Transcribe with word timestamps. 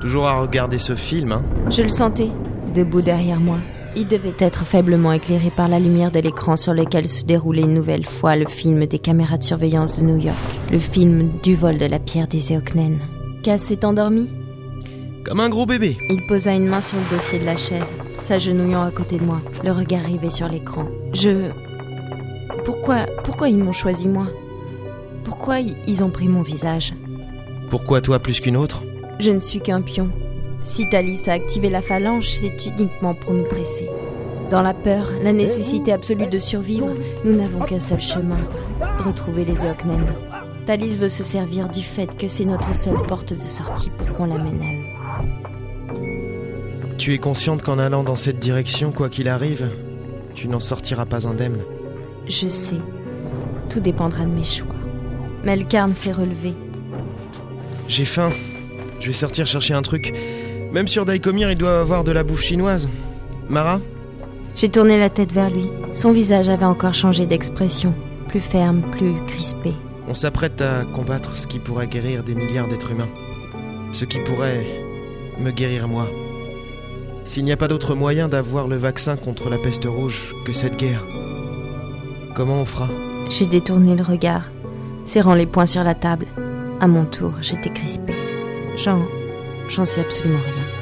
Toujours 0.00 0.26
à 0.26 0.40
regarder 0.40 0.78
ce 0.78 0.94
film, 0.94 1.32
hein 1.32 1.44
Je 1.70 1.82
le 1.82 1.88
sentais, 1.88 2.30
debout 2.74 3.02
derrière 3.02 3.40
moi. 3.40 3.58
Il 3.98 4.06
devait 4.06 4.34
être 4.38 4.66
faiblement 4.66 5.12
éclairé 5.12 5.50
par 5.50 5.68
la 5.68 5.78
lumière 5.78 6.10
de 6.10 6.20
l'écran 6.20 6.56
sur 6.56 6.74
lequel 6.74 7.08
se 7.08 7.24
déroulait 7.24 7.62
une 7.62 7.72
nouvelle 7.72 8.04
fois 8.04 8.36
le 8.36 8.46
film 8.46 8.84
des 8.84 8.98
caméras 8.98 9.38
de 9.38 9.44
surveillance 9.44 9.98
de 9.98 10.04
New 10.04 10.18
York. 10.18 10.36
Le 10.70 10.78
film 10.78 11.30
du 11.42 11.54
vol 11.54 11.78
de 11.78 11.86
la 11.86 11.98
pierre 11.98 12.28
des 12.28 12.52
Eoknen. 12.52 12.98
Kaz 13.42 13.62
s'est 13.62 13.86
endormi 13.86 14.28
Comme 15.24 15.40
un 15.40 15.48
gros 15.48 15.64
bébé. 15.64 15.96
Il 16.10 16.26
posa 16.26 16.54
une 16.54 16.66
main 16.66 16.82
sur 16.82 16.98
le 16.98 17.16
dossier 17.16 17.38
de 17.38 17.46
la 17.46 17.56
chaise, 17.56 17.90
s'agenouillant 18.20 18.82
à 18.84 18.90
côté 18.90 19.18
de 19.18 19.24
moi, 19.24 19.40
le 19.64 19.72
regard 19.72 20.04
rivé 20.04 20.28
sur 20.28 20.48
l'écran. 20.48 20.84
Je... 21.14 21.50
Pourquoi... 22.66 23.06
Pourquoi 23.24 23.48
ils 23.48 23.56
m'ont 23.56 23.72
choisi 23.72 24.08
moi? 24.08 24.26
Pourquoi 25.24 25.60
ils 25.60 26.04
ont 26.04 26.10
pris 26.10 26.28
mon 26.28 26.42
visage? 26.42 26.92
Pourquoi 27.70 28.02
toi 28.02 28.18
plus 28.18 28.40
qu'une 28.40 28.58
autre? 28.58 28.82
Je 29.18 29.30
ne 29.30 29.38
suis 29.38 29.60
qu'un 29.60 29.80
pion. 29.80 30.10
Si 30.62 30.88
Thalys 30.88 31.28
a 31.28 31.32
activé 31.32 31.70
la 31.70 31.80
phalange, 31.80 32.28
c'est 32.28 32.66
uniquement 32.66 33.14
pour 33.14 33.32
nous 33.32 33.44
presser. 33.44 33.88
Dans 34.50 34.62
la 34.62 34.74
peur, 34.74 35.12
la 35.22 35.32
nécessité 35.32 35.92
absolue 35.92 36.26
de 36.26 36.38
survivre, 36.38 36.90
nous 37.24 37.34
n'avons 37.34 37.60
qu'un 37.60 37.80
seul 37.80 38.00
chemin, 38.00 38.40
retrouver 39.04 39.44
les 39.44 39.64
Eoknen. 39.64 40.06
Thalys 40.66 40.96
veut 40.96 41.08
se 41.08 41.22
servir 41.22 41.68
du 41.68 41.82
fait 41.82 42.16
que 42.16 42.28
c'est 42.28 42.44
notre 42.44 42.74
seule 42.74 43.02
porte 43.08 43.32
de 43.32 43.40
sortie 43.40 43.90
pour 43.90 44.10
qu'on 44.12 44.26
l'amène 44.26 44.60
à 44.60 44.66
eux. 44.72 44.96
Tu 46.98 47.14
es 47.14 47.18
consciente 47.18 47.62
qu'en 47.62 47.78
allant 47.78 48.02
dans 48.02 48.16
cette 48.16 48.38
direction, 48.38 48.92
quoi 48.92 49.08
qu'il 49.08 49.28
arrive, 49.28 49.70
tu 50.34 50.48
n'en 50.48 50.60
sortiras 50.60 51.06
pas 51.06 51.26
indemne? 51.26 51.58
Je 52.26 52.48
sais. 52.48 52.80
Tout 53.68 53.80
dépendra 53.80 54.24
de 54.24 54.30
mes 54.30 54.44
choix. 54.44 54.74
Melkarn 55.44 55.94
s'est 55.94 56.12
relevé. 56.12 56.54
J'ai 57.88 58.04
faim. 58.04 58.30
Je 59.06 59.12
vais 59.12 59.16
sortir 59.16 59.46
chercher 59.46 59.72
un 59.72 59.82
truc. 59.82 60.12
Même 60.72 60.88
sur 60.88 61.04
Daikomir, 61.04 61.48
il 61.48 61.56
doit 61.56 61.78
avoir 61.78 62.02
de 62.02 62.10
la 62.10 62.24
bouffe 62.24 62.42
chinoise. 62.42 62.88
Mara 63.48 63.78
J'ai 64.56 64.68
tourné 64.68 64.98
la 64.98 65.10
tête 65.10 65.32
vers 65.32 65.48
lui. 65.48 65.68
Son 65.94 66.10
visage 66.10 66.48
avait 66.48 66.64
encore 66.64 66.92
changé 66.92 67.24
d'expression. 67.24 67.94
Plus 68.26 68.40
ferme, 68.40 68.82
plus 68.90 69.14
crispé. 69.28 69.74
On 70.08 70.14
s'apprête 70.14 70.60
à 70.60 70.82
combattre 70.92 71.38
ce 71.38 71.46
qui 71.46 71.60
pourrait 71.60 71.86
guérir 71.86 72.24
des 72.24 72.34
milliards 72.34 72.66
d'êtres 72.66 72.90
humains. 72.90 73.08
Ce 73.92 74.04
qui 74.04 74.18
pourrait 74.18 74.66
me 75.38 75.52
guérir 75.52 75.86
moi. 75.86 76.08
S'il 77.22 77.44
n'y 77.44 77.52
a 77.52 77.56
pas 77.56 77.68
d'autre 77.68 77.94
moyen 77.94 78.26
d'avoir 78.26 78.66
le 78.66 78.76
vaccin 78.76 79.16
contre 79.16 79.50
la 79.50 79.58
peste 79.58 79.84
rouge 79.84 80.34
que 80.44 80.52
cette 80.52 80.78
guerre, 80.78 81.04
comment 82.34 82.60
on 82.60 82.64
fera? 82.64 82.88
J'ai 83.30 83.46
détourné 83.46 83.94
le 83.94 84.02
regard, 84.02 84.50
serrant 85.04 85.34
les 85.34 85.46
poings 85.46 85.66
sur 85.66 85.84
la 85.84 85.94
table. 85.94 86.26
À 86.80 86.88
mon 86.88 87.04
tour, 87.04 87.34
j'étais 87.40 87.70
crispée. 87.70 88.35
J'en. 88.76 89.08
j'en 89.68 89.84
sais 89.84 90.02
absolument 90.02 90.38
rien. 90.38 90.75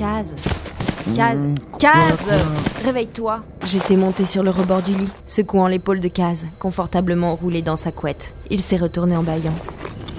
Kaz. 0.00 0.34
Kaz. 1.14 1.40
Hmm, 1.44 1.54
Kaz 1.78 2.16
Réveille-toi. 2.86 3.40
J'étais 3.66 3.96
montée 3.96 4.24
sur 4.24 4.42
le 4.42 4.48
rebord 4.48 4.80
du 4.80 4.94
lit, 4.94 5.10
secouant 5.26 5.66
l'épaule 5.66 6.00
de 6.00 6.08
Kaz, 6.08 6.46
confortablement 6.58 7.36
roulé 7.36 7.60
dans 7.60 7.76
sa 7.76 7.92
couette. 7.92 8.32
Il 8.48 8.62
s'est 8.62 8.78
retourné 8.78 9.14
en 9.14 9.22
bâillant. 9.22 9.54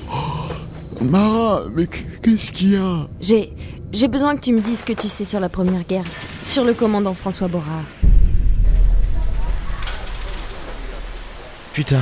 Mara, 1.01 1.63
mais 1.75 1.87
qu'est-ce 1.87 2.51
qu'il 2.51 2.73
y 2.73 2.77
a? 2.77 3.07
J'ai. 3.21 3.53
J'ai 3.91 4.07
besoin 4.07 4.35
que 4.35 4.41
tu 4.41 4.53
me 4.53 4.59
dises 4.61 4.79
ce 4.79 4.83
que 4.83 4.93
tu 4.93 5.07
sais 5.09 5.25
sur 5.25 5.39
la 5.39 5.49
première 5.49 5.83
guerre, 5.83 6.05
sur 6.43 6.63
le 6.63 6.75
commandant 6.75 7.15
François 7.15 7.47
Borard. 7.47 7.83
Putain, 11.73 11.99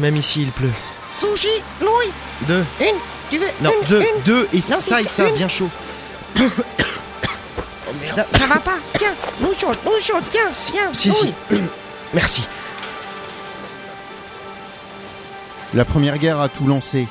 même 0.00 0.16
ici 0.16 0.42
il 0.42 0.50
pleut. 0.52 0.68
Sushi, 1.18 1.48
nouilles, 1.80 2.12
Deux. 2.46 2.64
une, 2.80 2.96
tu 3.30 3.38
veux 3.38 3.46
Non, 3.62 3.70
une, 3.82 3.88
deux, 3.88 4.00
une. 4.02 4.22
deux, 4.26 4.48
et 4.52 4.56
Non, 4.58 4.80
ça 4.80 5.00
et 5.00 5.04
ça, 5.04 5.28
une. 5.30 5.34
bien 5.34 5.48
chaud. 5.48 5.68
Ça, 8.14 8.26
ça 8.30 8.46
va 8.46 8.58
pas, 8.58 8.76
tiens, 8.98 9.12
nouilles 9.40 9.58
chaudes, 9.58 9.78
nouilles 9.84 10.02
chaudes, 10.02 10.24
tiens, 10.30 10.50
tiens, 10.52 10.90
Si, 10.92 11.12
si. 11.12 11.32
Merci. 12.14 12.46
La 15.74 15.84
première 15.84 16.18
guerre 16.18 16.40
a 16.40 16.48
tout 16.48 16.66
lancé. 16.66 17.08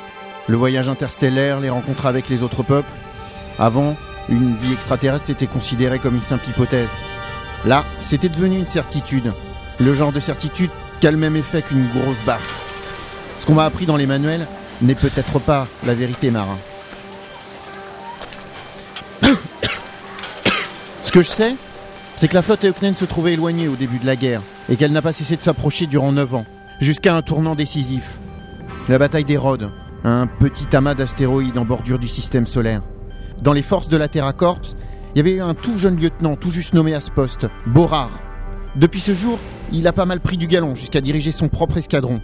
Le 0.48 0.58
voyage 0.58 0.90
interstellaire, 0.90 1.60
les 1.60 1.70
rencontres 1.70 2.06
avec 2.06 2.30
les 2.30 2.44
autres 2.44 2.64
peuples. 2.64 2.92
Avant, 3.58 3.96
une 4.30 4.56
vie 4.56 4.74
extraterrestre 4.74 5.30
était 5.30 5.48
considérée 5.48 6.00
comme 6.00 6.16
une 6.16 6.22
simple 6.22 6.48
hypothèse. 6.50 6.90
Là, 7.66 7.86
c'était 8.00 8.30
devenu 8.30 8.58
une 8.58 8.68
certitude. 8.68 9.34
Le 9.80 9.94
genre 9.94 10.12
de 10.12 10.20
certitude 10.20 10.72
qui 11.00 11.08
a 11.08 11.12
le 11.12 11.18
même 11.18 11.36
effet 11.36 11.62
qu'une 11.62 11.88
grosse 11.90 12.24
baffe. 12.26 12.62
Ce 13.40 13.46
qu'on 13.46 13.56
m'a 13.56 13.66
appris 13.66 13.86
dans 13.86 13.98
les 13.98 14.06
manuels 14.06 14.48
n'est 14.82 14.96
peut-être 14.96 15.40
pas 15.40 15.68
la 15.86 15.94
vérité, 15.96 16.30
marin. 16.30 16.58
Ce 21.12 21.14
que 21.14 21.24
je 21.24 21.28
sais, 21.28 21.56
c'est 22.16 22.30
que 22.30 22.36
la 22.36 22.42
flotte 22.42 22.64
Eoknen 22.64 22.96
se 22.96 23.04
trouvait 23.04 23.34
éloignée 23.34 23.68
au 23.68 23.76
début 23.76 24.00
de 24.00 24.06
la 24.06 24.16
guerre 24.16 24.42
et 24.70 24.78
qu'elle 24.78 24.94
n'a 24.94 25.02
pas 25.02 25.12
cessé 25.12 25.36
de 25.36 25.42
s'approcher 25.42 25.86
durant 25.86 26.14
9 26.14 26.36
ans, 26.36 26.46
jusqu'à 26.80 27.14
un 27.14 27.22
tournant 27.22 27.54
décisif. 27.54 28.18
La 28.88 28.98
bataille 28.98 29.26
des 29.26 29.36
Rhodes, 29.36 29.74
un 30.06 30.26
petit 30.26 30.74
amas 30.74 30.94
d'astéroïdes 30.94 31.58
en 31.58 31.66
bordure 31.66 32.00
du 32.00 32.08
système 32.08 32.48
solaire. 32.48 32.82
Dans 33.42 33.52
les 33.52 33.62
forces 33.62 33.90
de 33.90 33.98
la 33.98 34.08
Terra 34.08 34.32
Corps, 34.32 34.62
il 35.14 35.18
y 35.18 35.20
avait 35.20 35.42
un 35.42 35.54
tout 35.54 35.78
jeune 35.78 36.00
lieutenant 36.00 36.38
tout 36.38 36.50
juste 36.50 36.74
nommé 36.74 36.94
à 36.94 37.02
ce 37.02 37.12
poste, 37.12 37.46
Borard. 37.68 38.22
Depuis 38.78 39.02
ce 39.02 39.14
jour, 39.14 39.38
il 39.74 39.88
a 39.88 39.92
pas 39.92 40.06
mal 40.06 40.22
pris 40.22 40.38
du 40.38 40.48
galon 40.48 40.76
jusqu'à 40.76 41.02
diriger 41.02 41.34
son 41.34 41.50
propre 41.50 41.76
escadron 41.76 42.22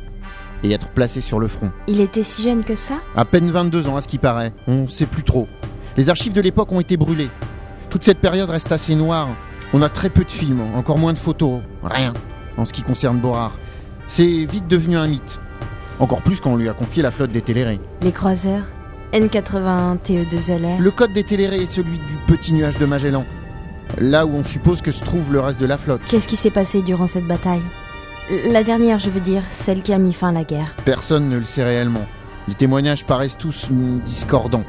et 0.63 0.71
être 0.71 0.91
placé 0.91 1.19
sur 1.19 1.41
le 1.41 1.49
front. 1.49 1.73
Il 1.89 1.99
était 1.99 2.23
si 2.23 2.41
jeune 2.41 2.63
que 2.63 2.75
ça? 2.75 3.01
À 3.17 3.25
peine 3.25 3.51
22 3.51 3.89
ans 3.89 3.97
à 3.97 4.01
ce 4.01 4.07
qui 4.07 4.17
paraît, 4.17 4.53
on 4.65 4.87
sait 4.87 5.07
plus 5.07 5.23
trop. 5.23 5.49
Les 5.97 6.07
archives 6.07 6.31
de 6.31 6.39
l'époque 6.39 6.71
ont 6.71 6.79
été 6.79 6.95
brûlées. 6.95 7.29
Toute 7.89 8.03
cette 8.03 8.19
période 8.19 8.49
reste 8.49 8.71
assez 8.71 8.95
noire. 8.95 9.29
On 9.73 9.81
a 9.81 9.89
très 9.89 10.09
peu 10.09 10.23
de 10.23 10.31
films, 10.31 10.61
encore 10.75 10.97
moins 10.97 11.13
de 11.13 11.19
photos, 11.19 11.61
rien 11.83 12.13
en 12.57 12.65
ce 12.65 12.73
qui 12.73 12.81
concerne 12.81 13.19
Borard. 13.19 13.53
C'est 14.07 14.45
vite 14.45 14.67
devenu 14.67 14.97
un 14.97 15.07
mythe. 15.07 15.39
Encore 15.99 16.21
plus 16.21 16.39
quand 16.39 16.51
on 16.51 16.55
lui 16.55 16.69
a 16.69 16.73
confié 16.73 17.01
la 17.01 17.11
flotte 17.11 17.31
des 17.31 17.41
Télérés. 17.41 17.79
Les 18.01 18.11
croiseurs 18.11 18.63
N81 19.13 19.97
TE2LR 19.99 20.79
Le 20.79 20.91
code 20.91 21.13
des 21.13 21.23
Télérés 21.23 21.61
est 21.61 21.65
celui 21.65 21.97
du 21.97 22.15
petit 22.27 22.53
nuage 22.53 22.77
de 22.77 22.85
Magellan. 22.85 23.25
Là 23.97 24.25
où 24.25 24.31
on 24.31 24.43
suppose 24.43 24.81
que 24.81 24.91
se 24.91 25.03
trouve 25.03 25.31
le 25.31 25.39
reste 25.39 25.59
de 25.59 25.65
la 25.65 25.77
flotte. 25.77 26.01
Qu'est-ce 26.09 26.27
qui 26.27 26.35
s'est 26.35 26.51
passé 26.51 26.81
durant 26.81 27.07
cette 27.07 27.25
bataille? 27.25 27.61
La 28.49 28.63
dernière, 28.63 28.99
je 28.99 29.09
veux 29.09 29.21
dire, 29.21 29.43
celle 29.49 29.81
qui 29.81 29.93
a 29.93 29.97
mis 29.97 30.11
fin 30.11 30.29
à 30.29 30.33
la 30.33 30.43
guerre. 30.43 30.75
Personne 30.83 31.29
ne 31.29 31.37
le 31.37 31.45
sait 31.45 31.63
réellement. 31.63 32.05
Les 32.49 32.53
témoignages 32.53 33.05
paraissent 33.05 33.37
tous 33.37 33.69
discordants. 34.03 34.65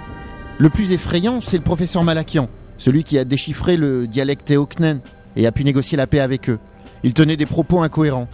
Le 0.59 0.71
plus 0.71 0.93
effrayant, 0.93 1.41
c'est 1.41 1.57
le 1.57 1.65
professeur 1.65 2.05
Malakian, 2.05 2.49
celui 2.79 3.05
qui 3.05 3.19
a 3.19 3.25
déchiffré 3.25 3.77
le 3.77 4.07
dialecte 4.07 4.51
Eoknen 4.51 5.01
et 5.37 5.47
a 5.47 5.53
pu 5.53 5.65
négocier 5.65 5.97
la 5.97 6.07
paix 6.07 6.21
avec 6.21 6.49
eux. 6.49 6.59
Il 7.03 7.13
tenait 7.13 7.37
des 7.37 7.47
propos 7.47 7.83
incohérents. 7.83 8.29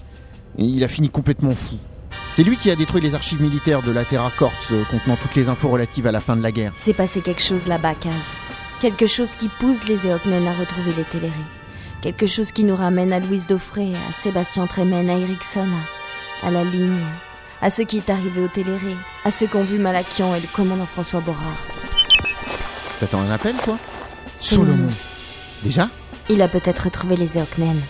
Et 0.56 0.64
il 0.64 0.84
a 0.84 0.88
fini 0.88 1.08
complètement 1.08 1.52
fou. 1.52 1.74
C'est 2.32 2.44
lui 2.44 2.56
qui 2.56 2.70
a 2.70 2.76
détruit 2.76 3.00
les 3.00 3.14
archives 3.16 3.42
militaires 3.42 3.82
de 3.82 3.90
la 3.90 4.04
Terra 4.04 4.30
Corps 4.38 4.52
euh, 4.70 4.84
contenant 4.88 5.16
toutes 5.16 5.34
les 5.34 5.48
infos 5.48 5.68
relatives 5.68 6.06
à 6.06 6.12
la 6.12 6.20
fin 6.20 6.36
de 6.36 6.42
la 6.42 6.52
guerre. 6.52 6.72
C'est 6.76 6.92
passé 6.92 7.20
quelque 7.20 7.42
chose 7.42 7.66
là-bas, 7.66 7.94
Kaz. 7.94 8.12
Quelque 8.80 9.06
chose 9.06 9.34
qui 9.34 9.48
pousse 9.48 9.88
les 9.88 10.06
Eoknen 10.06 10.46
à 10.46 10.52
retrouver 10.52 10.92
les 10.96 11.04
Télérés. 11.04 11.32
Quelque 12.02 12.26
chose 12.26 12.52
qui 12.52 12.62
nous 12.62 12.76
ramène 12.76 13.12
à 13.12 13.18
Louise 13.18 13.46
Daufray, 13.48 13.94
à 13.94 14.12
Sébastien 14.12 14.66
Tremen, 14.66 15.10
à 15.10 15.18
Ericsson, 15.18 15.66
à, 16.42 16.48
à 16.48 16.50
la 16.50 16.62
ligne, 16.62 17.02
à 17.62 17.70
ce 17.70 17.82
qui 17.82 17.96
est 17.96 18.10
arrivé 18.10 18.42
au 18.42 18.48
Téléré, 18.48 18.94
à 19.24 19.30
ceux 19.30 19.46
qu'ont 19.46 19.64
vu 19.64 19.78
Malakian 19.78 20.34
et 20.34 20.40
le 20.40 20.48
commandant 20.52 20.86
François 20.86 21.20
Borard. 21.20 21.66
T'attends 23.00 23.20
un 23.22 23.30
appel, 23.30 23.56
toi? 23.56 23.76
Solomon. 24.34 24.88
Déjà? 25.62 25.88
Il 26.28 26.42
a 26.42 26.48
peut-être 26.48 26.84
retrouvé 26.84 27.16
les 27.16 27.38
Eoknen. 27.38 27.80